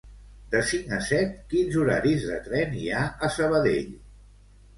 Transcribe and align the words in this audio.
De 0.53 0.61
cinc 0.69 0.95
a 0.95 0.97
set, 1.07 1.35
quins 1.51 1.77
horaris 1.81 2.25
de 2.31 2.39
tren 2.49 2.75
hi 2.81 2.89
ha 2.95 3.05
a 3.29 3.31
Sabadell? 3.37 3.95